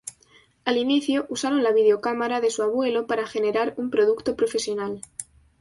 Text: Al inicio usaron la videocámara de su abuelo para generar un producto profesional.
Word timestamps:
Al 0.65 0.77
inicio 0.77 1.27
usaron 1.29 1.61
la 1.61 1.73
videocámara 1.73 2.41
de 2.41 2.49
su 2.49 2.63
abuelo 2.63 3.05
para 3.05 3.27
generar 3.27 3.75
un 3.77 3.91
producto 3.91 4.35
profesional. 4.35 4.99